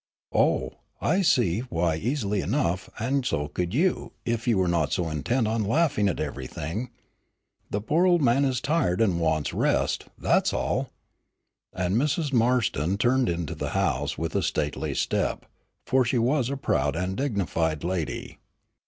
"Oh, 0.33 0.71
I 0.99 1.17
can 1.17 1.23
see 1.25 1.59
why 1.59 1.95
easily 1.95 2.41
enough, 2.41 2.89
and 2.97 3.23
so 3.23 3.47
could 3.49 3.71
you, 3.71 4.13
if 4.25 4.47
you 4.47 4.57
were 4.57 4.67
not 4.67 4.91
so 4.91 5.07
intent 5.11 5.47
on 5.47 5.63
laughing 5.63 6.09
at 6.09 6.19
everything. 6.19 6.89
The 7.69 7.81
poor 7.81 8.07
old 8.07 8.19
man 8.23 8.43
is 8.43 8.61
tired 8.61 8.99
and 8.99 9.19
wants 9.19 9.53
rest, 9.53 10.07
that's 10.17 10.53
all." 10.53 10.89
And 11.71 11.97
Mrs. 11.97 12.33
Marston 12.33 12.97
turned 12.97 13.29
into 13.29 13.53
the 13.53 13.69
house 13.77 14.17
with 14.17 14.33
a 14.35 14.41
stately 14.41 14.95
step, 14.95 15.45
for 15.85 16.03
she 16.03 16.17
was 16.17 16.49
a 16.49 16.57
proud 16.57 16.95
and 16.95 17.15
dignified 17.15 17.83
lady. 17.83 18.39